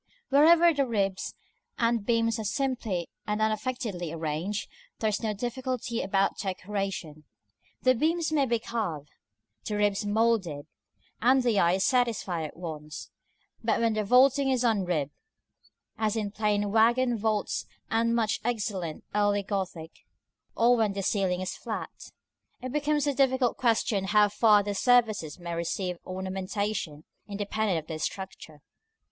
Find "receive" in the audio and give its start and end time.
25.53-25.99